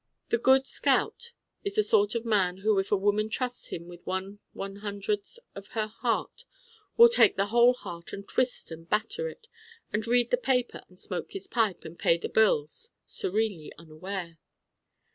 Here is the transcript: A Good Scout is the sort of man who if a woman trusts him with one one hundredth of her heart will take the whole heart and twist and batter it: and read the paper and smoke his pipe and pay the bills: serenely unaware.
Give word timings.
A 0.31 0.39
Good 0.39 0.65
Scout 0.65 1.33
is 1.63 1.75
the 1.75 1.83
sort 1.83 2.15
of 2.15 2.25
man 2.25 2.57
who 2.65 2.79
if 2.79 2.91
a 2.91 2.97
woman 2.97 3.29
trusts 3.29 3.67
him 3.67 3.85
with 3.87 4.03
one 4.03 4.39
one 4.51 4.77
hundredth 4.77 5.37
of 5.53 5.67
her 5.77 5.85
heart 5.85 6.43
will 6.97 7.07
take 7.07 7.35
the 7.37 7.45
whole 7.53 7.75
heart 7.75 8.11
and 8.11 8.27
twist 8.27 8.71
and 8.71 8.89
batter 8.89 9.27
it: 9.27 9.47
and 9.93 10.07
read 10.07 10.31
the 10.31 10.37
paper 10.37 10.83
and 10.89 10.99
smoke 10.99 11.33
his 11.33 11.45
pipe 11.45 11.85
and 11.85 11.99
pay 11.99 12.17
the 12.17 12.29
bills: 12.29 12.89
serenely 13.05 13.71
unaware. 13.77 14.39